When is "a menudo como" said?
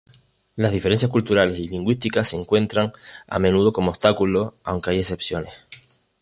3.27-3.91